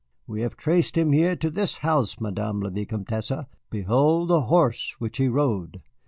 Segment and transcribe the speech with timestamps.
[0.25, 3.45] We have traced him here to this house, Madame la Vicomtesse.
[3.69, 5.83] Behold the horse which he rode!"